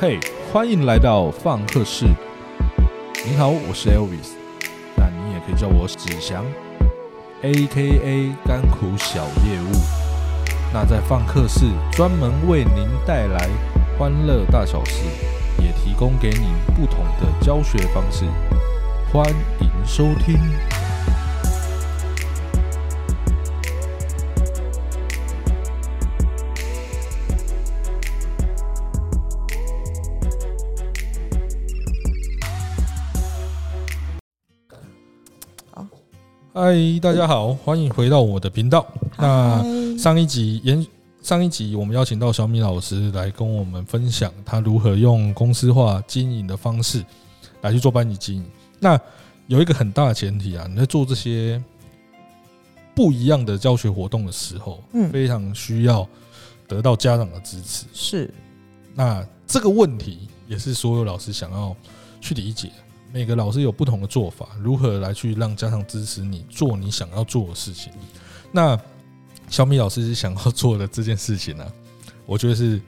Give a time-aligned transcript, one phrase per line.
[0.00, 0.16] 嘿，
[0.52, 2.06] 欢迎来到放课室。
[3.26, 4.30] 您好，我是 Elvis，
[4.96, 6.44] 那你也可以叫我子祥
[7.42, 9.72] ，A.K.A 甘苦小业务。
[10.72, 13.48] 那在放课室专门为您带来
[13.98, 15.02] 欢乐大小事，
[15.58, 18.24] 也提供给您不同的教学方式。
[19.12, 19.26] 欢
[19.60, 20.38] 迎收听。
[36.68, 38.86] 嗨，大家好，欢迎回到我的频道。
[39.16, 39.64] 那
[39.96, 40.86] 上一集延
[41.22, 47.02] 上一集，我们邀请到小米老师来跟我们分享他如何用公司化经营的方式
[47.62, 48.44] 来去做班级经营。
[48.78, 49.00] 那
[49.46, 51.58] 有一个很大的前提啊，你在做这些
[52.94, 56.06] 不一样的教学活动的时候，嗯非常需要
[56.66, 57.86] 得到家长的支持。
[57.94, 58.30] 是
[58.94, 61.74] 那这个问题也是所有老师想要
[62.20, 62.70] 去理解，
[63.12, 67.92] 每个老师有不同的做法，如何来去让家长支持你做你想要做的事情。
[68.52, 68.78] 那
[69.48, 71.66] 小米老师想要做的这件事情呢、
[72.26, 72.80] 我觉得是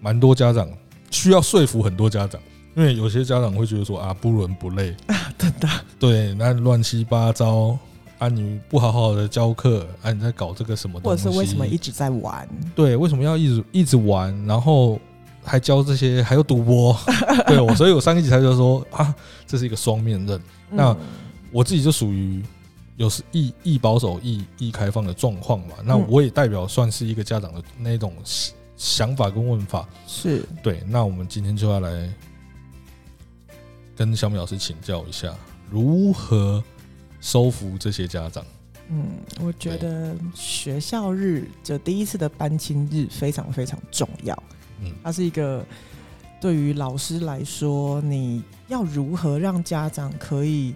[0.00, 0.68] 蛮多家长
[1.10, 2.40] 需要说服很多家长，
[2.74, 7.78] 因为有些家长会觉得说啊不伦不类啊， 真的，对，那乱七八糟。
[8.18, 11.24] 啊，你不好好的教课，啊，你在搞这个什么东西？
[11.24, 12.48] 或者是为什么一直在玩？
[12.72, 14.96] 对，为什么要一直一直玩，然后
[15.44, 16.96] 还教这些，还有赌博？
[17.46, 19.14] 对我，所以我上一集才就说啊，
[19.46, 20.40] 这是一个双面刃。
[20.70, 20.98] 那嗯
[21.50, 22.42] 我自己就属于
[22.96, 25.74] 有时易易保守、易易开放的状况嘛。
[25.84, 29.86] 那嗯我也代表算是一个家长的那种想想法跟问法。
[30.06, 32.10] 是对，那我们今天就要来
[33.94, 35.34] 跟小米老师请教一下，
[35.68, 36.62] 如何
[37.20, 38.44] 收服这些家长。
[38.88, 39.06] 嗯，
[39.40, 44.42] 我觉得学校日就第一次的班亲日非常非常重要。
[44.82, 45.64] 嗯它是一个
[46.40, 50.74] 对于老师来说，你要如何让家长可以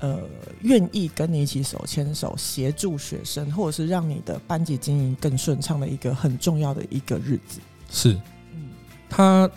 [0.00, 0.20] 呃
[0.62, 7.60] 愿意跟你一起手牵手，协助学生，或者是让你的班级经营更顺畅的一个很重要的一个日子。
[7.90, 8.12] 是
[8.52, 8.68] 嗯。
[9.08, 9.48] 他，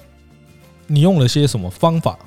[0.86, 2.18] 你用了些什么方法？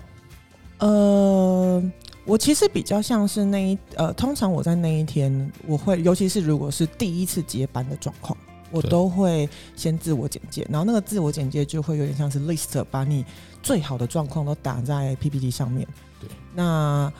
[0.78, 1.82] 呃，
[2.24, 8.36] 我其实比较像是那一呃，通常我在那一天，我会，尤其是如果是第一次接班的状况，
[8.72, 13.24] 我都会先自我简介，然后那个自我简介就会有点像是 list，把你
[13.62, 15.86] 最好的状况都打在 PPT 上面。
[16.20, 17.12] 对，那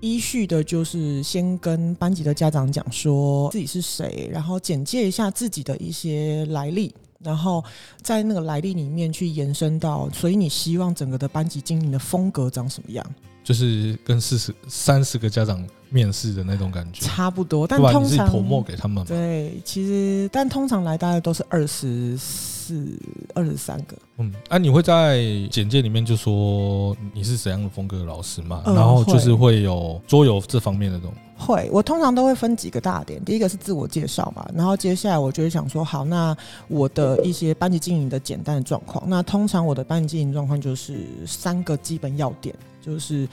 [0.00, 6.94] 依序的就是先跟班级的家长讲说自己是谁，然后简介一下自己的一些来历。
[7.22, 7.62] 然后
[8.00, 13.04] 在那个来历里面去延伸到，所以你希望整个的班级经营的风格长什么样？
[13.44, 17.80] 就是跟四十三十个家长面试的那种感觉，差不多，但？
[17.80, 19.04] 通常泼墨给他们嘛。
[19.06, 22.96] 对，其实但通常来大概都是二十四、
[23.34, 28.62] 二十三个，嗯，啊，你会在简介里面就说你是怎样的风格的老师嘛？
[28.66, 33.22] 嗯然后就是会有桌游这方面的这种，会，我通常都会分几个大点。
[33.24, 36.36] 第一个是自我介绍嘛，然后接下来我就会想说，好，那
[36.68, 39.02] 我的一些班级经营的简单的状况。
[39.08, 43.28] 那通常我的班级经营状况就是三个基本要点，就是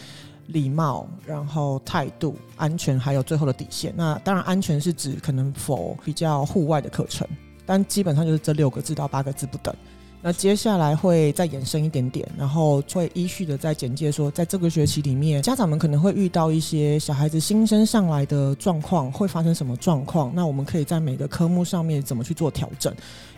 [0.48, 3.94] 礼貌，然后态度、安全，还有最后的底线。
[3.96, 7.28] 那当然，安全是指可能否比较户外的课程，
[7.66, 9.74] 但基本上就是这六个字到八个字不等。
[10.20, 20.34] 那接下来会再延伸一点点，然后会依序的在简介说，在这个学期里面，家长们可能会遇到一些小孩子新生上来的状况，会发生什么状况？
[20.34, 22.94] 那我们可以在每个科目上面怎么去做调整，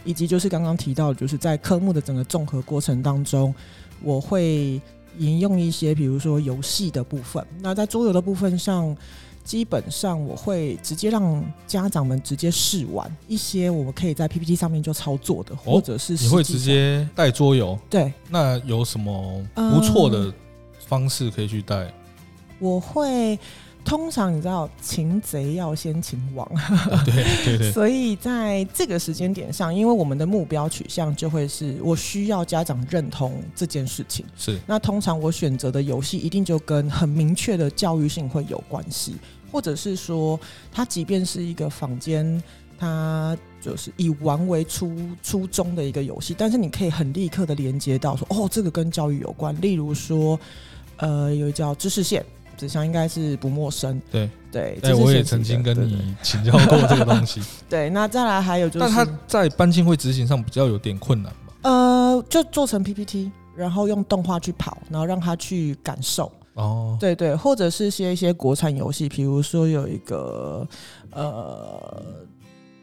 [0.06, 3.54] 以及就是刚刚提到，就是在科目的整个综合过程当中，
[4.02, 4.82] 我会
[5.18, 7.46] 引用一些，比如说游戏的部分。
[7.62, 8.96] 那在桌游的部分上，
[9.44, 17.78] 基本上我会直接让家长们直接试玩一些我们可以在 PPT 上面就操作的，或者是哦你会直接带桌游？
[17.90, 20.32] 对，那有什么不错的
[20.88, 21.92] 方式可以去带？
[22.60, 23.40] 我会
[23.86, 26.48] 通常你知道，擒贼要先擒王，
[27.06, 34.24] 对对对， 所以在这个时间点上，因为我们的目标取向就会是我需要家长认同这件事情。
[34.38, 39.16] 是那通常我选择的游戏一定就跟很明确的教育性会有关系，
[39.52, 40.40] 或者是说，
[40.72, 42.44] 它即便是一个坊间，
[42.78, 49.60] 它就是以玩为初初衷的一个游戏，但是你可以很立刻的连接到说，哦，这个跟教育有关。
[49.60, 50.40] 例如说，
[50.98, 52.24] 呃，有一个叫知识线，
[52.60, 54.00] 子祥应该是不陌生。
[54.12, 61.54] 对，对，哎，知识我也曾经跟你 请教过这个东西， 对，那再来还有就是，但他在班庆会执行上比较有点困难吧？
[61.62, 66.32] 呃，就做成 PPT，然后用动画去跑，然后让他去感受。
[66.56, 70.68] 哦，对对，或者是些一些国产游戏，比如说有一个
[71.12, 72.04] 呃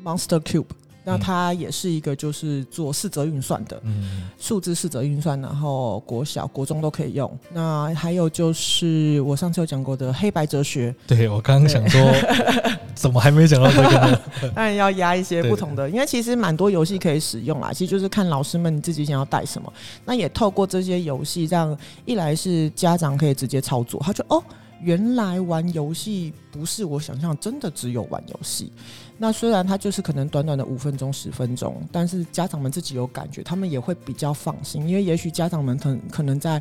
[0.03, 0.65] Monster Cube，
[1.09, 7.39] 那它也是一个就是做四则运算的，嗯，数字四则运算，然后国小、国中都可以用。
[7.53, 12.13] 那还有就是我上次有讲过的黑白哲学，对我刚刚想说，
[12.97, 14.21] 怎么还没讲到这个呢？
[14.53, 17.73] 当然要压一些不同的，因为其实蛮多游戏可以使用啦。
[17.73, 19.73] 其实就是看老师们自己想要带什么。
[20.05, 24.43] 那也透过这些游戏，让一来是家长可以直接操作，他就哦，
[24.83, 28.73] 原来玩游戏不是我想象真的只有玩游戏。
[29.19, 36.61] 那虽然他就是可能短短的五分钟、十分钟，但是家长们自己有感觉，他们也会比较放心，因为也许家长们可可能在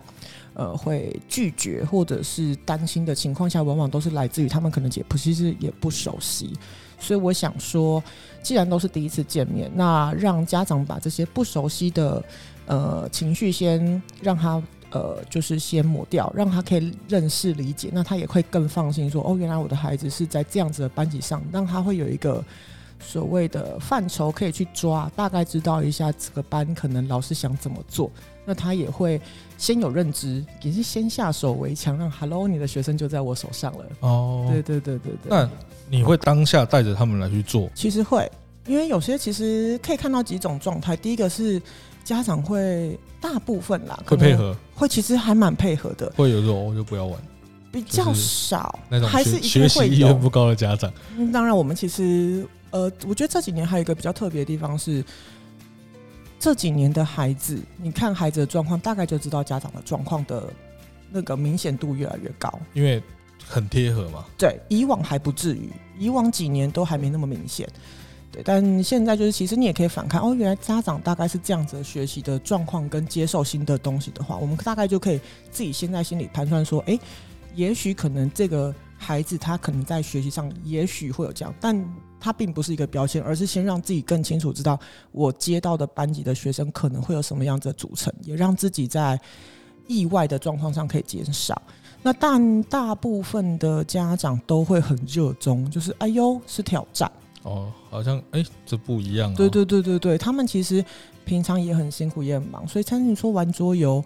[0.54, 6.54] 呃会拒绝或者是担心的情况下，往往都是来自于他们可能也不其实也不熟悉。
[6.98, 8.02] 所以我想说，
[8.42, 12.24] 既然都是第一次见面，那让家长把这些不熟悉的
[12.68, 14.64] 呃情绪先让他
[14.96, 22.42] 呃就是先抹掉，让他可以认识理解，那他也会更放心说哦，原来我的孩子是在这样子的班级上，让他会有一个
[22.98, 28.10] 所谓的范畴可以去抓，大概知道一下这个班可能老师想怎么做，
[28.46, 29.20] 那他也会
[29.58, 33.86] 先有认知，也是先下手为强，让 Hello 你的学生就在我手上了。
[34.00, 35.30] 哦，对对对对对。
[35.30, 35.50] 那
[35.90, 37.70] 你会当下带着他们来去做？
[37.76, 38.32] 其实会，
[38.66, 40.96] 因为有些其实可以看到几种状态。
[40.96, 41.62] 第一个是
[42.06, 46.10] 家长会大部分啦，会配合，会其实还蛮配合的。
[46.16, 47.20] 会有种我就不要玩，
[47.72, 50.94] 比较少那种还是学习意愿不高的家长。
[51.18, 55.04] 嗯，当然我们其实呃，我觉得这几年还有一个比较特别的地方是，
[56.40, 60.48] 这几年的孩子，你看孩子的状况，大概就知道家长的状况的
[61.12, 63.02] 那个明显度越来越高，因为
[63.48, 64.24] 很贴合嘛。
[64.38, 67.68] 对，以往还不至于，以往几年都还没那么明显。
[68.44, 75.20] 但现在就是，其实你也可以反看哦，原来家长大概是这样子的学习的状况跟接受新的东西的话，我们大概就可以
[75.52, 77.00] 自己先在心里盘算说，哎，
[77.56, 81.86] 也许可能这个孩子他可能在学习上也许会有这样，但
[82.20, 84.80] 他并不是一个标签，而是先让自己更清楚知道
[85.12, 89.20] 我接到的班级的学生可能会有什么样子的组成，也让自己在
[89.88, 91.62] 意外的状况上可以减少。
[92.02, 97.12] 那但大部分的家长都会很热衷，就是哎呦是挑战。
[97.46, 99.34] 哦，好像哎，这不一样。
[99.36, 100.84] 对对对对对，他们其实
[101.24, 104.04] 平常也很辛苦，也很忙，所以像你说玩桌游，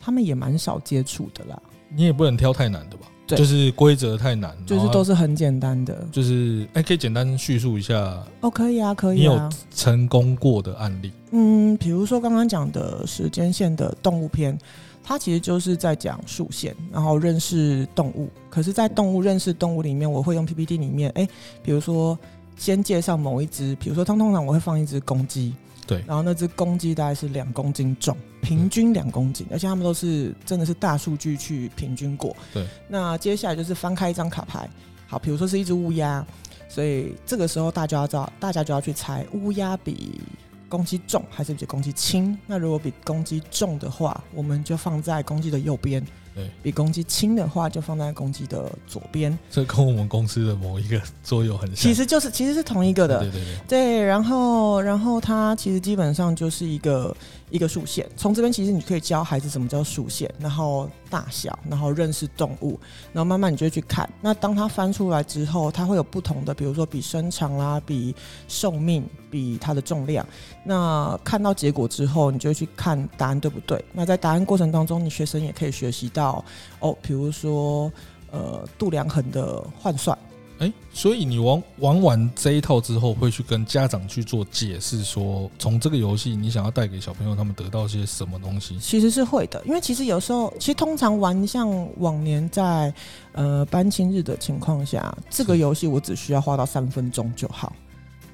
[0.00, 1.62] 他们也蛮少接触的啦。
[1.94, 3.06] 你也不能挑太难的吧？
[3.24, 6.04] 对，就是规则太难，就是都是很简单的。
[6.10, 8.20] 就是哎，可以简单叙述一下？
[8.40, 9.18] 哦，可以啊，可以。
[9.18, 11.12] 你有成功过的案例？
[11.30, 14.58] 嗯，比如说刚刚讲的时间线的动物片，
[15.04, 18.28] 它其实就是在讲竖线，然后认识动物。
[18.50, 21.28] 可是，在动物认识动物里面，我会用 PPT 里面，哎，
[21.62, 22.18] 比如说。
[22.56, 25.54] 先介绍某一只，比如说，通通常我会放一只公鸡，
[25.86, 32.36] 对，然后那只公鸡大概是两公斤重，平均两公斤，而且他们都是真的是大数据去平均过。
[32.52, 34.68] 对，那接下来就是翻开一张卡牌，
[35.06, 36.24] 好，比如说是一只乌鸦，
[36.68, 40.20] 所以这个时候大家要知道，大家就要去猜乌鸦比
[40.68, 42.38] 公鸡重还是比公鸡轻。
[42.46, 46.04] 那如果比公鸡重的话，我们就放在公鸡的右边。
[46.34, 49.36] 对比公鸡轻的话，就放在公鸡的左边。
[49.50, 53.20] 这跟我们公司的某一个桌游很像，其实就是其实是同一个的。
[53.20, 53.56] 对对对。
[53.68, 57.14] 对，然后然后它其实基本上就是一个
[57.52, 58.08] 一个竖线。
[58.16, 62.78] 从这边其实你可以教孩子什么叫竖线，然后大小，然后认识动物，
[63.12, 64.08] 然后慢慢你就会去看。
[64.20, 68.14] 那当它翻出来之后，它会有不同的，比如说比身长啦，比
[68.46, 70.24] 寿命，比它的重量。
[70.64, 73.84] 那看到结果之后，你就去看答案对不对。
[73.92, 76.12] 那在答案过程当中，你学生也可以学习。
[76.12, 76.44] 到
[76.80, 77.90] 哦，比如说
[78.30, 80.18] 呃度量衡的换算，
[80.62, 88.78] 哎，所以你玩玩完这一套之后，会去跟家长去做解释，说从这个游戏你想要带给小朋友他们得到些什么东西？
[88.78, 91.68] 其实是会的，因为其实有时候，其实通常玩像
[92.00, 92.94] 往年在
[93.32, 97.72] 呃班亲日的情况下，这个游戏我只需要花到三分钟就好。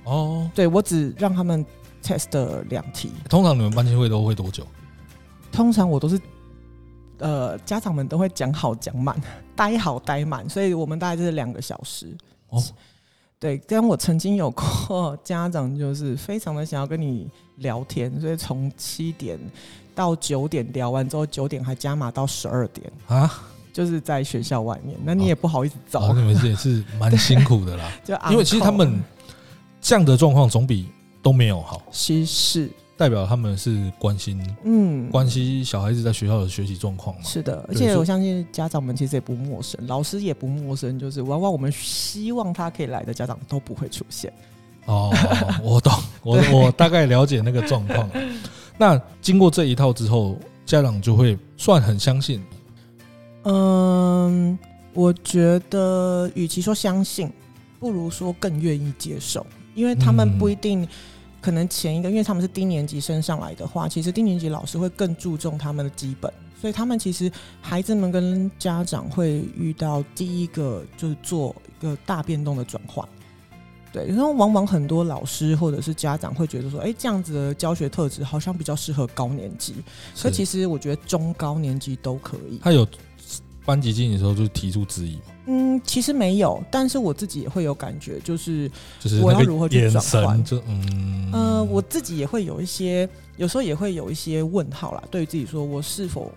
[0.04, 1.64] 哦，对我只让他们
[2.02, 3.10] test 两题。
[3.30, 4.66] 通常你们班亲会都会多久？
[5.50, 6.20] 通常我都是。
[7.18, 9.20] 呃，家长们都会讲好讲满，
[9.56, 12.16] 待好待满，所以我们大概就是两个小时。
[12.48, 12.62] 哦，
[13.38, 19.38] 对，但我曾经有过家长，就是非常的想要跟你聊天，所以从七点
[19.94, 23.30] 到九点聊完之后，九点还加码到十二点啊，
[23.72, 27.90] 就是在学校外面，那你也不好意思走，你们也是蛮 辛苦的啦。
[28.04, 29.00] 就因为其实他们
[29.80, 30.88] 这样的状况总比
[31.22, 31.82] 都没有好。
[31.90, 32.70] 其实。
[32.98, 37.22] 代表他们是关心，嗯，关心小孩子在学校的学习状况嘛？
[37.22, 44.32] 是的，而且我相信家长们其实也不陌生，老师也不陌生，就是往往我们希望他可以来的家长都不会出现。
[44.86, 45.14] 哦，
[45.62, 45.92] 我懂，
[46.24, 48.10] 我我大概了解那个状况。
[48.76, 50.36] 那经过这一套之后，
[50.66, 52.42] 家长就会算很相信。
[53.44, 54.58] 嗯，
[54.92, 57.32] 我觉得与其说相信，
[57.78, 60.84] 不如说更愿意接受，因为他们不一定。
[61.48, 73.08] 可能前一个，因为他们是低年级升上来的话，其实低年级老师会更注重他们的基本，所以他们其实孩子们跟家长会遇到第一个就是做一个大变动的转换。
[73.94, 79.76] 对，然后往往很多老师或者是家长会觉得说，哎，这样子的教学特质好像比较适合高年级，
[80.14, 82.58] 所以其实我觉得中高年级都可以。
[82.62, 82.86] 他有
[83.68, 85.22] 班级经理的时候就提出质疑吗？
[85.44, 93.06] 嗯，其实没有，但是我自己也会有感觉，就是就是我要如何去转换，就嗯呃，我自己也会有一些，
[93.36, 96.32] 有时候也会有一些问号啦，对于自己说我是否。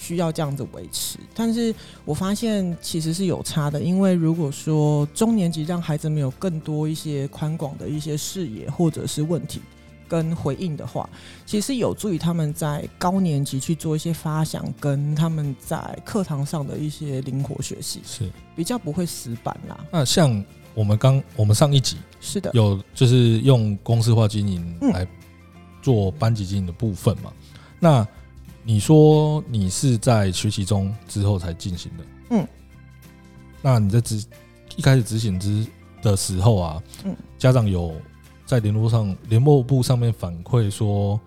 [0.00, 9.60] 需要这样子维持，但是我发现其实是有差的，因为如果说中年级让孩子们有更多一些宽广的一些视野或者是问题
[10.08, 11.08] 跟回应的话，
[11.46, 18.28] 其实有助于他们在高年级去做一些发想，跟他们在课堂上的一些灵活学习，是。
[18.56, 19.78] 比较不会死板啦。
[19.92, 25.06] 那像我们刚我们上一集是的，有就是用公司化经营来
[25.82, 27.32] 做班级经营的部分嘛，
[27.78, 28.06] 那。
[28.64, 32.46] 你说你是在学习中之后才进行的，嗯，
[33.62, 34.22] 那你在执
[34.76, 35.66] 一开始执行之
[36.02, 37.94] 的时候啊，嗯，家长有
[38.48, 41.20] 在联络上联络部上面反馈说，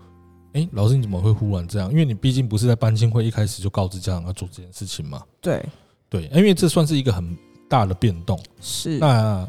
[0.53, 1.91] 哎，老师你怎么会忽然这样？
[1.91, 5.63] 因为你毕竟不是在班亲会一开始就告知家长要做这件事情嘛，对，
[6.09, 7.37] 对，因为这算是一个很
[7.69, 9.47] 大的变动，是，那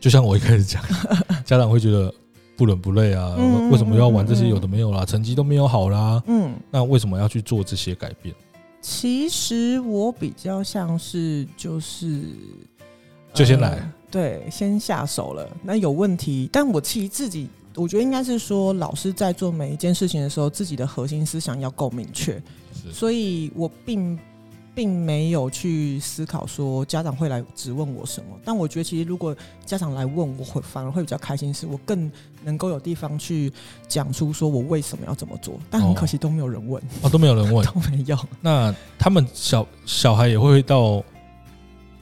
[0.00, 0.82] 就像我一开始讲，
[1.44, 2.12] 家长会觉得。
[2.56, 3.34] 不伦不类啊？
[3.72, 5.04] 为什么要玩这些有的没有啦？
[5.04, 6.22] 成绩都没有好啦。
[6.28, 8.32] 嗯，那为什么要去做这些改变？
[8.80, 12.22] 其实我比较像是就是
[13.32, 13.82] 就先来，
[14.14, 15.48] 对，先下手了。
[15.60, 22.40] 那有问题，但我其实自己我觉得应该是说，老师在做每一件事情的时候，自己的核心思想要够明确。
[22.92, 24.16] 所以我并。
[24.76, 29.32] 并没有去思考说家长会来质问我什么，但我觉得其实如果
[29.64, 32.10] 家长来问我，会反而会比较开心，是我更
[32.42, 33.52] 能够有地方去
[33.86, 35.60] 讲出说我为什么要这么做。
[35.70, 38.18] 但很可惜都没有人问啊，都没有人问， 都没有。
[38.40, 41.00] 那他们小小孩也会到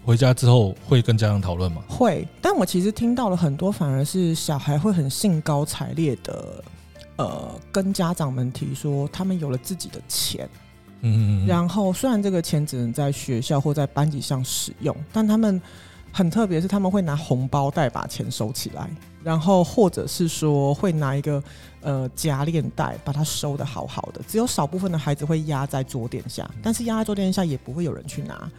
[0.05, 1.83] 回家之后会跟家长讨论吗？
[1.89, 6.65] 会，但我其实听到了很多，反而是小孩会很兴高采烈的，
[7.17, 10.49] 呃，跟家长们提说他们有了自己的钱。
[11.03, 15.61] 嗯，然后虽然这个钱只能在学校或在班级上使用，但他们
[16.13, 18.89] 很特别，是他们会拿红包袋把钱收起来，
[19.23, 21.43] 然后或者是说会拿一个
[21.81, 24.21] 呃夹链袋把它收的好好的。
[24.29, 28.51] 只有少部分的孩子会压在桌垫下，但是压在桌垫下也不会有人去拿。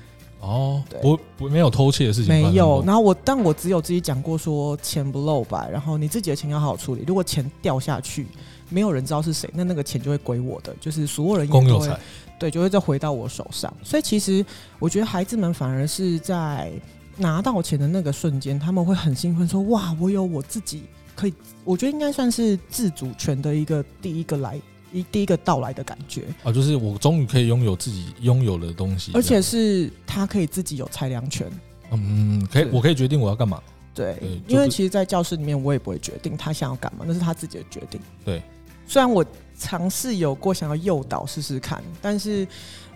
[0.43, 2.27] 哦，不不，没有偷窃的事情。
[2.27, 2.83] 没有。
[2.85, 7.03] 然后我，但我只有自己讲过说钱不漏吧，然后你自己的钱要好好处理。
[7.07, 8.27] 如果钱掉下去，
[8.69, 11.97] 没有人知道是谁，那那个钱就会归我的，就是所有人公有财。
[12.37, 13.73] 对，就会再回到我手上。
[13.83, 14.45] 所以其实
[14.79, 16.69] 我觉得孩子们反而是在
[17.15, 20.83] 拿到钱的那个瞬间，他们会很兴奋，说：“哇，我有我自己
[21.15, 21.33] 可以。”
[21.63, 24.59] 我觉得应该算是自主权的一个第一个来
[24.93, 31.51] 一第一个到来的感觉啊，就是我终于可以拥有自己拥有的东西，而且是他可以自己有裁量权。
[31.91, 33.61] 嗯，可以，我可以决定我要干嘛。
[33.93, 37.99] 对，因为其实，在教室里面，我也不会决定他想要干嘛，那是他自己的决定。
[38.23, 38.41] 对，
[38.87, 39.25] 虽然我。
[39.55, 42.45] 尝试有过想要诱导试试看，但是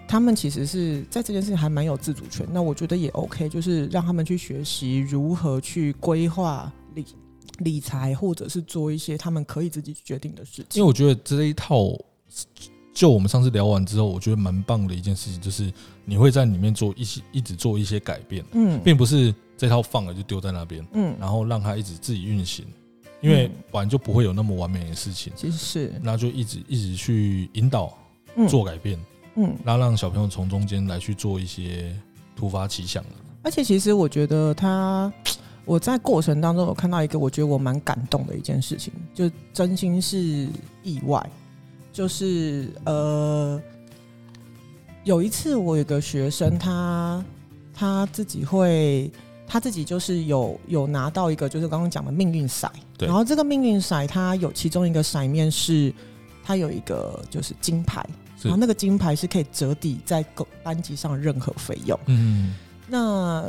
[0.07, 2.45] 他们其实是在这件事情还蛮有自主权。
[2.51, 7.05] 那我觉得也 OK，就是让他们去学习如何去规划理
[7.59, 10.79] 理财，或者是做一些他们可以自己决定的事情。
[10.79, 11.97] 因为我觉得这一套，
[12.93, 15.71] 就我们上次聊完之后，我觉得蛮棒的一件事情，就是
[16.05, 22.65] 你会在里面做一些一直做一些改变，嗯，并不是这套放了就丢在那边，嗯，然后让它一直自己运行。
[23.19, 27.97] 因为本来就不会有那么完美的事情，其实是，那就一直一直去引导
[28.47, 28.99] 做改变，
[29.37, 31.95] 嗯，然后让小朋友从中间来去做一些
[32.35, 33.09] 突发奇想的。
[33.41, 35.11] 而且其实我觉得他，
[35.67, 40.17] 我在过程当中有看到一个我觉得我蛮感动的一件事情，就真心是
[40.81, 41.29] 意外，
[41.93, 43.61] 就是呃，
[45.03, 47.23] 有一次我有个学生，他
[47.73, 49.11] 他自己会。
[49.49, 52.69] 他自己就是有有拿到一个，就是刚刚讲的命运骰，
[52.99, 55.93] 然后这个命运骰，它有其中一个骰面是
[56.43, 58.05] 它有一个就是金牌，
[58.41, 60.21] 然后那个金牌是可以折抵在
[60.61, 61.97] 班级上任何费用。
[62.07, 62.55] 嗯，
[62.89, 63.45] 那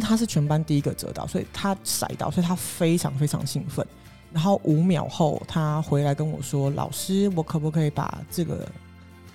[0.00, 3.86] 他是全班第一个折到，所以他骰到，所以他非常非常兴奋。
[4.32, 8.68] 然后五秒后，他回来跟我说：“老师，我可不可以把这个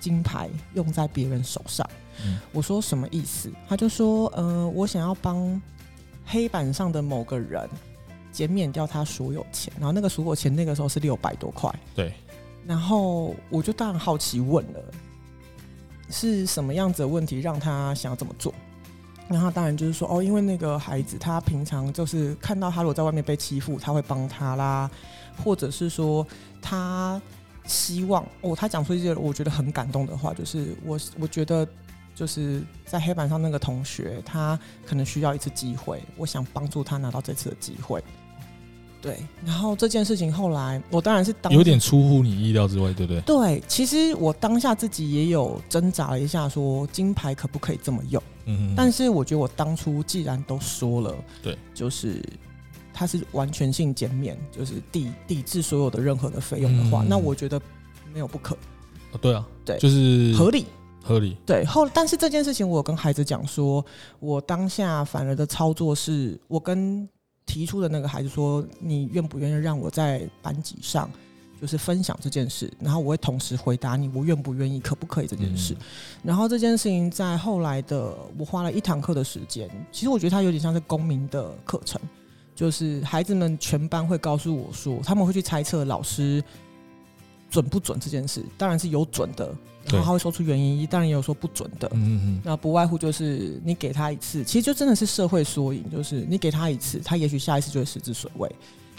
[0.00, 1.88] 金牌用在别人手上？”
[2.52, 5.60] 我说：“什么意思？”他就说：“嗯，我想要帮。”
[6.26, 7.68] 黑板上的某个人
[8.32, 11.70] 减免掉他所有钱，然后那个所有钱那个时候是六百多块。
[11.94, 12.14] 对，
[12.66, 14.80] 然后我就当然好奇问了，
[16.08, 18.54] 是什么样子的问题让他想要这么做？
[19.26, 24.90] 那他当然就是说，哦，因为那个孩子他平常就是看到他如果在外面被欺负，他会帮他啦，
[25.42, 26.26] 或者是说
[26.60, 27.20] 他
[27.64, 31.66] 希望哦，他讲出一些我觉得很感动的话，就是我我觉得
[32.14, 38.04] 就是在黑板上那个同学，他可能需要一次机会，我想帮助他拿到这次的机会。
[39.04, 43.20] 对，然后这件事情后来我当然是当有点出乎你意料之外，对不对？
[43.20, 48.22] 对，其实我当下自己也有挣扎了一下，说金牌可不可以这么用？
[48.46, 52.22] 嗯嗯，但是我觉得我当初既然都说了，对，就是
[52.94, 57.06] 它是完全性减免，就是抵抵制所有的任何的费用的话，嗯。
[57.06, 57.60] 那我觉得
[58.10, 58.54] 没有不可，
[59.12, 59.78] 哦对啊，对。
[59.78, 60.64] 就是合理。
[61.06, 63.84] 合理，对，后但是这件事情我有跟孩子讲说，
[64.20, 67.06] 我当下反而的操作是我跟
[67.46, 71.10] 提出的那个孩子说，你愿不愿意让我在班级上
[71.60, 75.72] 就是分享这件事，然后我会同时回答你我愿不愿意，可不可以这件事。
[75.74, 75.76] 嗯
[76.24, 82.00] 然后这件事情在后来的我花了一堂课的时间，其实我觉得它有点像是公民的课程，
[82.54, 86.42] 就是孩子们全班会告诉我说，他们会去猜测老师
[87.50, 89.54] 准不准这件事，当然是有准的，
[89.90, 91.88] 然后他会说出原因，当然也有说不准的。
[91.92, 98.50] 嗯嗯那不外乎就是你给他一次，其实就真的是社会缩影，就是你给他一次，他也许下一次就会实至水位。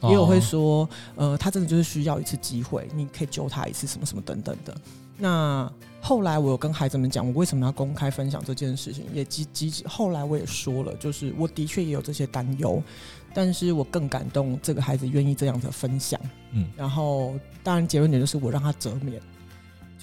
[0.02, 4.76] 嗯，也有会哦说，呃，他真的就是需要一次机会，你可以救他一次，什么什么等等的。
[5.18, 12.84] 那后来我有跟孩子们讲，我为什么要公开分享这件事情，也积积后来我也说了，就是我的确也有这些担忧，
[13.34, 16.20] 但是我更感动这个孩子愿意这样的分享。
[16.52, 19.22] 嗯然后当然结论点就是我让他折免，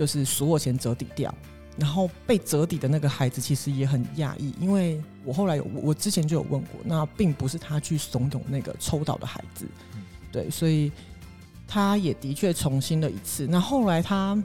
[0.02, 1.32] 就是所有钱折抵掉。
[1.78, 10.92] 然后被折抵的那个孩子其实也很讶异，因为我后来有我之前就有问过，那并不是他去怂恿那个抽到的孩子，嗯对，所以
[11.66, 13.46] 他也的确重新了一次。
[13.46, 14.36] 那后来他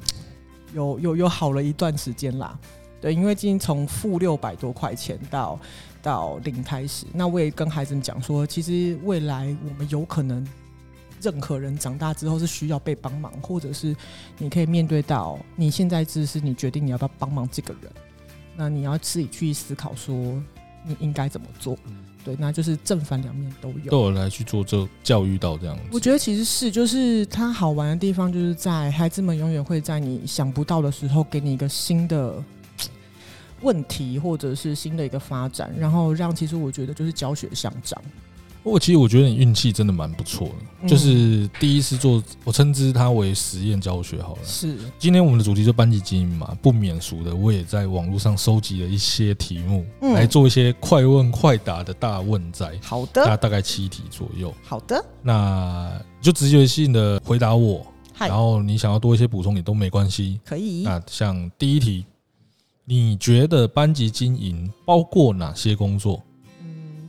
[0.74, 2.58] 有有有好了一段时间啦，
[3.02, 5.60] 对，因为今天从负六百多块钱到
[6.02, 10.48] 到零开始，那我也跟孩子们讲说，其实未来我们有可能
[11.22, 13.96] 任何人长大之后是需要被帮忙，或者是
[14.38, 17.92] 你可以面对到你现在只是你决定你要不要帮忙这个人，
[18.56, 20.16] 那你要自己去思考说
[20.86, 21.78] 你应该怎么做。
[22.24, 23.90] 对，那就是正反两面都有。
[23.90, 32.44] 都有来去做这教育到这样子，我觉得其实是，就是它好玩的地方，就是在孩子们永远会在你想不到的时候，给你一个新的
[33.62, 38.02] 问题，或者是新的一个发展，然后让其实我觉得就是教学相长。
[38.68, 44.42] 不过其实我觉得你运气真的蛮不错的，嗯就是第一次做，我称之它为实验教学好了。
[44.44, 54.54] 是，今天我们的主题就班级经营嘛，不免俗的，我也在网络上收集了一些题目，嗯来做一些快问快答的大问摘，好大的，大概七题左右。
[54.66, 57.88] 好的，那你就直觉性的回答我，
[58.20, 60.42] 然，后你想要多一些补充也都没关系。
[60.44, 60.84] 可以。
[60.84, 62.06] 那像第一题，
[62.84, 66.22] 你觉得班级经营包括哪些工作？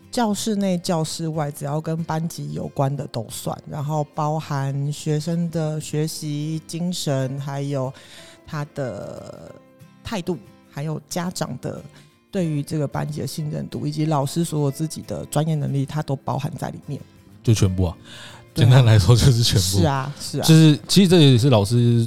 [0.08, 7.92] 嗯，教室内、教室外，只要跟班级有关的都算，然后包含学生的学习精神，还有
[8.46, 9.54] 他的
[10.02, 10.38] 态度，
[10.70, 11.82] 还有家长的
[12.30, 17.00] 对于这个班级的信任度，以及老师所有自己的专业能力，它都包含在里面。
[17.42, 17.96] 就全部啊
[18.54, 19.80] 简单来说就是全部。
[19.80, 22.06] 是啊，是啊就，是其实这也是老师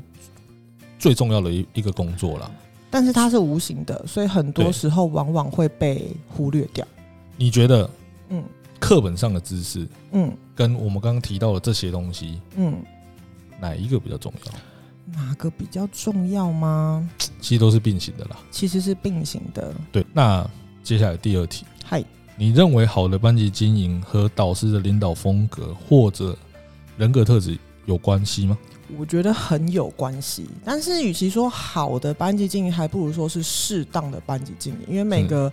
[0.99, 2.51] 最重要的一一个工作了。
[2.89, 6.85] 但是它是无形的，所以很多时候往往会被忽略掉。
[7.41, 7.89] 你觉得
[8.29, 8.43] 嗯
[8.79, 12.77] 课本上的知识嗯跟我们刚刚提到的这些东西，嗯，
[13.59, 14.53] 哪一个比较重要？
[15.19, 17.09] 哪个比较重要吗？
[17.39, 18.37] 其实都是并行的啦。
[18.51, 19.73] 其实是并行的。
[19.91, 20.47] 对，那
[20.83, 22.03] 接下来第二题，嗨，
[22.37, 26.37] 你认为好的班级经营和导师的领导风格或者
[26.95, 28.55] 人格特质有关系吗？
[28.95, 35.51] 我觉得很有关系，但是与其说好的班级经营，还不如说是适当的班级经营，因为每个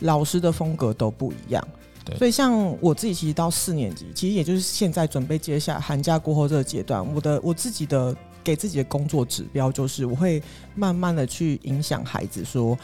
[0.00, 1.66] 老师的风格都不一样。
[2.18, 10.42] 所以像我自己，其实到四年级，其实也就是现在准备接下寒假过后这个阶段，我的我自己的给自己的工作指标就是，我会
[10.74, 12.76] 慢慢的去影响孩子说。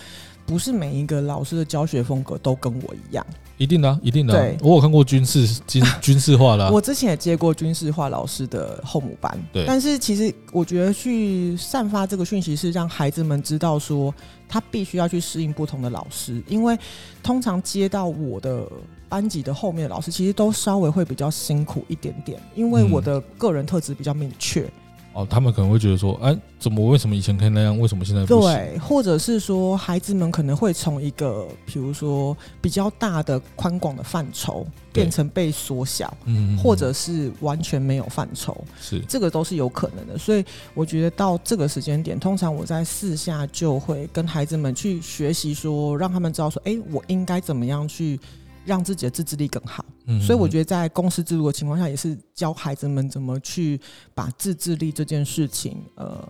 [0.47, 3.27] 不是每一个老师的教学风格都跟我一样。
[3.59, 4.57] 一定的、啊，一定的、啊对。
[4.61, 14.15] 我有看过军事军 军事化的、啊，我之前也接过军事化老师的后母班，对但是其实我觉得去散发这个讯息是让孩子们知道说，
[14.47, 16.79] 他必须要去适应不同的老师，因为
[17.23, 18.69] 通常接到我的
[19.09, 24.71] 班级的后面的老师，其实都稍微会比较辛苦一点点，因为嗯我的个人特质比较明确。
[25.17, 28.53] 哦，他们可能会觉得说，哎，怎么为什么以前可以那样，为什么现在不行？
[28.53, 40.19] 对，或者是说，孩子们可能会从一个，比如说比较大的宽广的范畴，变成被缩小，嗯，或者是完全没有范畴，是这个都是有可能的。
[40.19, 48.21] 所以我觉得到这个时间点，通常我在私下就会跟孩子们去学习，说让他们知道说，哎，我应该怎么样去
[48.67, 49.83] 让自己的自制力更好。
[50.07, 53.81] 嗯所以我觉得在公司制度的情况下，也是教孩子们怎么去
[54.15, 56.29] 把自制力这件事情，呃，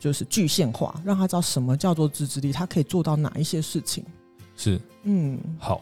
[0.00, 4.04] 就是具现化，让他知道什么叫做自制力，他可以做到哪一些事情。
[4.56, 5.80] 是嗯，好。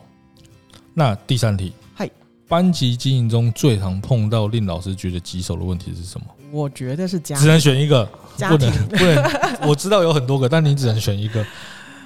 [0.93, 2.11] 那第三题，嗨，
[2.49, 6.27] 班级经营中最常碰到令老师觉得棘手的问题是什么？
[6.53, 9.25] 我觉得是家只能选一个，家不能庭，不能。
[9.69, 11.45] 我知道有很多个，但你只能选一个，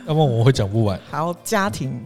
[0.09, 0.99] 要不然我会讲不完。
[1.11, 2.03] 好家庭，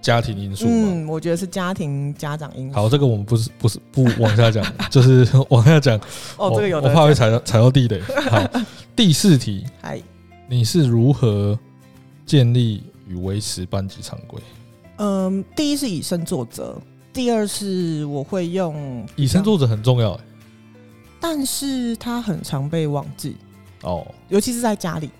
[0.00, 0.88] 家庭因素嘛。
[0.92, 2.74] 嗯，我觉得是家庭家长因素。
[2.74, 5.98] 好，这个我们不是不是不往下讲，就是 往下讲。
[6.36, 8.00] 哦，这个有我的我怕会踩到踩到地雷。
[8.30, 8.42] 好，
[8.94, 10.00] 第四题，哎，
[10.48, 11.58] 你是如何
[12.24, 14.40] 建立与维持班级常规？
[14.96, 16.76] 嗯，第一是以身作则，
[17.12, 20.20] 第二是我会用以身，作则很重要、欸。
[21.20, 23.36] 但是他很常被忘记，
[23.82, 25.10] 哦，尤其是在家里。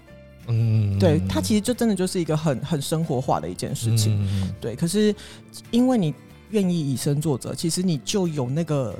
[0.48, 4.26] 嗯，对，它其实就真的就是一个很很生活化的一件事情。
[4.60, 5.14] 对，可是
[5.70, 6.12] 因为你
[6.50, 8.98] 愿意以身作则，其实你就有那个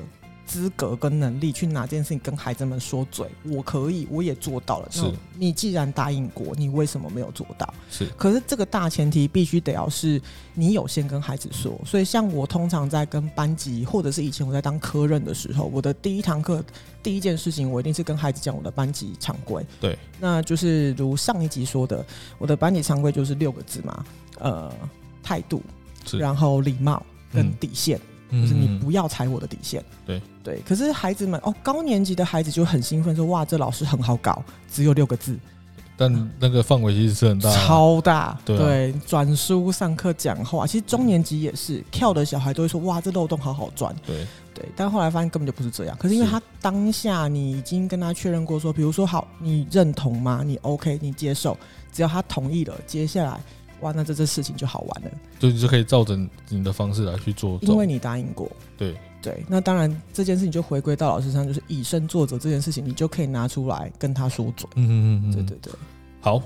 [0.49, 4.87] 资格跟能力去拿这件事情跟孩子们说嘴，我可以，我也做到了。
[4.89, 5.03] 是
[5.37, 7.71] 你既然答应过，你为什么没有做到？
[7.91, 10.19] 是可是这个大前提必须得要是
[10.55, 11.79] 你有先跟孩子说。
[11.85, 16.63] 所以像我通常在跟班级，或者是以前我在当科任的时候，我的第一堂课
[17.03, 19.63] 第一件事情，我一定是跟孩子讲我的班级常规。
[19.79, 22.03] 对，那就是如上一集说的，
[22.39, 24.03] 我的班级常规就是六个字嘛，
[24.39, 24.73] 呃，
[25.21, 25.61] 态度，
[26.17, 29.83] 然后礼貌跟嗯底线，嗯就是你不要踩我的底线。
[30.05, 35.37] 对对，可是孩子们哦，高年级的孩子就很兴奋说，哇，这老师很好搞，只有六个字，
[35.97, 37.55] 但那个范围其实是很大的。
[37.57, 38.39] 超大。
[38.45, 43.93] 对啊，转书、上课、讲话，其实中年级也是，跳的小孩都会说，哇，这漏洞好好钻。
[44.05, 45.97] 对，对，但后来发现根本就不是这样。
[45.99, 50.41] 可是因为他当下你已经跟他确认过说，比如说好，你认同吗？
[50.45, 51.57] 你 OK，你接受，
[51.91, 53.39] 只要他同意了，接下来
[53.81, 56.17] 哇，那这这事情就好玩了，就你就可以照着
[56.49, 57.59] 你的方式来去做。
[57.61, 58.51] 因为你答应过。
[58.77, 64.69] 对，对，那当然这件事情就回归到老师上，就是以身作则这件事情，你就可以拿出来跟他说嘴。
[64.75, 65.73] 嗯嗯嗯嗯，对对对，
[66.21, 66.41] 好，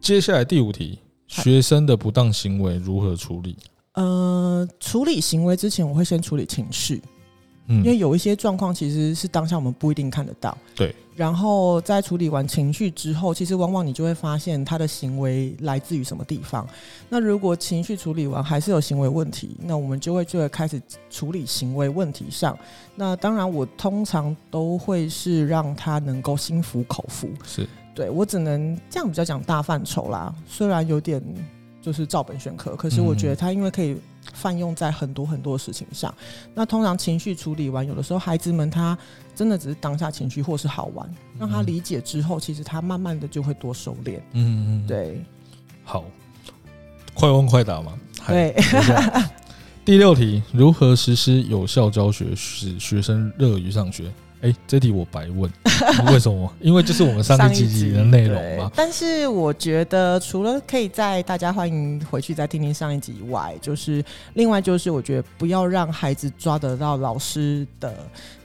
[0.00, 3.56] 接下来第五题，嗨学生的不当行为如何处理？
[3.94, 7.02] 呃，处理行为之前，我会先处理情绪。
[7.66, 10.56] 嗯因为有一些状况其实是当下我们不一定看得到。
[10.74, 10.94] 对。
[11.14, 16.66] 然后在处理完情绪之后，其实往往你就会发现他的行为来自于什么地方。
[17.10, 22.58] 那如果情绪处理完还是有行为问题，那我们就会就会开始处理行为问题上。
[22.96, 27.28] 那当然，我通常都会是让他能够心服口服。
[27.44, 31.22] 是对我只能这样比较讲大范畴啦，虽然有点
[31.82, 33.96] 就是照本宣科，可是我觉得它因为可以
[34.32, 36.14] 泛用在很多很多事情上。
[36.54, 38.96] 那通常情绪处理完，有的时候孩子们他
[39.34, 44.20] 真的只是当下情绪或是好玩，让他理解之后，其实他慢慢的就会多收敛。
[44.32, 45.20] 嗯对
[45.82, 46.04] 好，
[47.14, 47.98] 快问快答嘛。
[48.28, 48.54] 对，
[49.84, 54.04] 第六题，如何实施有效教学，使学生乐于上学？
[54.42, 55.50] 哎、这题我白问，
[56.12, 56.52] 为什么？
[56.60, 58.70] 因为就是我们上一集的内容嘛。
[58.74, 67.94] 但是我觉得，除了可以在大家欢迎回去再听听上一集以外，就是另外就是我觉得不要让孩子抓得到老师的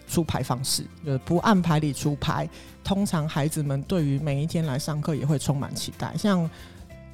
[0.07, 2.47] 出牌方式，就是不按牌理出牌。
[2.83, 6.49] 通常孩子们对于每一天来上课也会充满期待，像。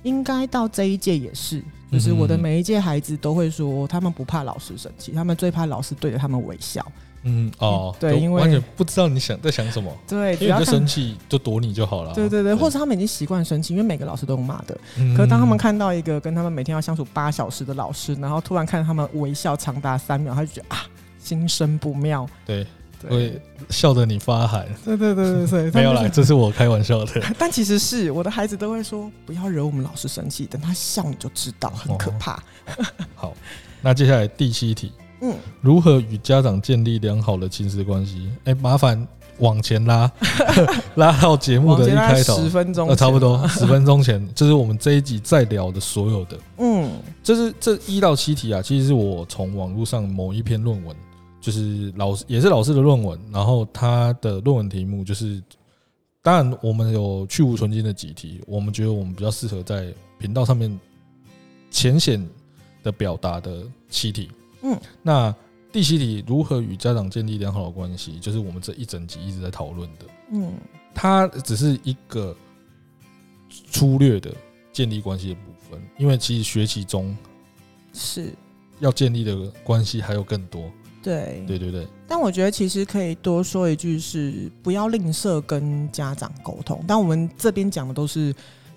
[0.04, 6.86] 应该到这一届也是，就是我的每一届孩子都会说，他们不怕老师生气，他们最怕老师对着他们微笑。
[7.24, 12.14] 嗯哦，对因为完全不知道你想在想什么， 对，只因为就要生气就躲你就好了。
[12.14, 14.78] 对对对，或者他们已经习惯生气，因为每个老师都用骂的。
[14.98, 20.86] 嗯可是当他们看到一个跟他们每天要相处八小时的老师，然后突然看他们微笑长达三秒，他就觉得啊，
[21.20, 22.28] 心生不妙。
[22.46, 22.66] 对
[23.02, 26.10] 对会笑得你发寒，对对对对对， 没有啦，啦。
[26.10, 27.22] 这是我开玩笑的。
[27.38, 32.42] 但其实是我的孩子都会说，不要惹我们老师生气，等他笑你就知道，很可怕。
[33.16, 33.34] 好，
[33.82, 34.92] 那接下来第七题，
[35.26, 38.30] 嗯，如何与家长建立良好的亲子关系？
[38.44, 39.08] 哎、麻烦
[39.40, 40.12] 往前拉，
[40.96, 43.48] 拉到节目的一开头，十分钟、呃，差不多。
[43.48, 46.92] 十分钟前， 这是我们这一集在聊的所有的，嗯
[47.24, 50.94] 这是这一到七题啊，其实是我从网络上某一篇论文，
[51.40, 55.42] 就是老师也是老师的论文，然后他的论文题目就是，
[56.22, 59.88] 当然我们有去无存精的几题，我们觉得我们比较适合在
[60.20, 60.78] 频道上面
[61.72, 62.22] 浅显
[62.84, 64.30] 的表达的七题。
[64.64, 65.34] 嗯，那
[65.72, 70.06] 第七题，如何与家长建立良好的关系，就是我们这一整集一直在讨论的。
[70.32, 70.54] 嗯，
[70.94, 72.36] 它只是一个
[73.70, 74.34] 粗略的
[74.72, 77.16] 建立关系的部分，因为其实学习中
[77.94, 78.34] 是
[78.80, 80.72] 要建立的关系还有更多。
[81.02, 86.82] 对，对对对，但我觉得其实可以多说一句是，不要吝啬跟家长沟通。
[86.88, 88.34] 但我们这边讲的都是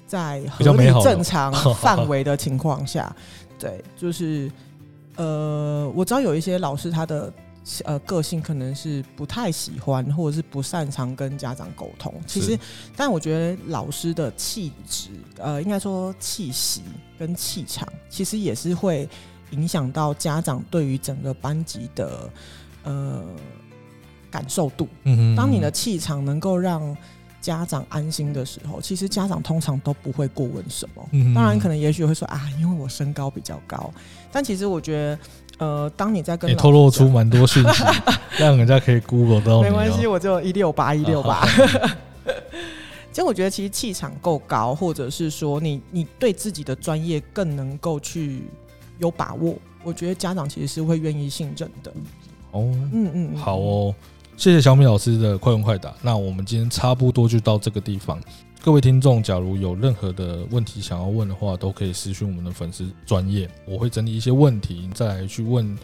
[0.09, 3.15] 在合理正常 范围的情况下，
[3.61, 4.51] 对，就是
[5.17, 7.33] 呃，我知道有一些老师他的
[7.85, 12.15] 呃个性可能是不太喜欢或者是不擅长跟家长沟通。
[12.27, 12.59] 其实，
[12.97, 16.83] 但我觉得老师的气质，呃，应该说气息
[17.19, 19.09] 跟气场，其实也是会
[19.51, 22.31] 影响到家长对于整个班级的
[22.85, 23.25] 呃
[24.31, 24.87] 感受度。
[25.05, 26.97] 嗯哼当你的气场能够让
[27.47, 31.09] 家长安心的时候，其实家长通常都不会过问什么。
[31.13, 33.93] 嗯当然，可能也许会说啊，因为我身高比较高，
[34.33, 35.17] 但其实我觉
[35.57, 37.85] 得，呃，当你在跟也老师讲透露出蛮多讯息，
[38.37, 39.63] 让人家可以 Google 到。
[39.63, 41.47] 没关系，我就一六八一六八。
[43.13, 48.43] 其实我觉得，其实气场够高，或者是说你你对自己的专业更能够去
[48.99, 49.55] 有把握，
[49.85, 51.93] 我觉得家长其实是会愿意信任的。
[52.51, 53.95] 哦，嗯嗯，嗯好，哦，
[54.37, 55.93] 谢谢小米老师的快问快答。
[56.03, 58.21] 那我们今天差不多就到这个地方。
[58.63, 65.77] 各位听众，假如有任何的问题想要问的话，都可以私讯我们的粉丝专业，我会整理一些问题，再来去问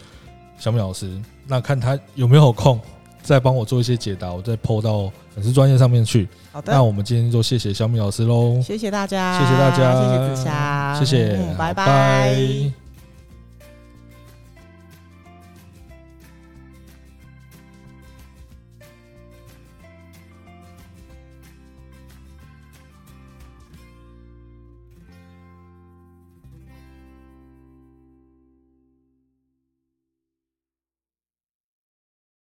[0.59, 1.11] 小米老师。
[1.47, 2.81] 那看他有没有空，
[3.23, 6.29] 再帮我做一些解答，我再 PO 到粉丝专业上面去。
[6.51, 12.82] 好的，那我们今天就谢谢小米老师喽，谢谢大家，谢谢大家，谢谢子霞，谢谢，嗯拜拜拜